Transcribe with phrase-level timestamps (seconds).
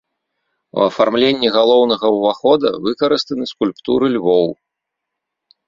[0.77, 4.51] У афармленні галоўнага ўвахода выкарыстаны скульптуры львоў.